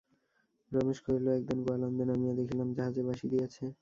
[0.71, 3.63] রমেশ কহিল, একদিন গোয়ালন্দে নামিয়া দেখিলাম, জাহাজে বাঁশি দিয়াছে।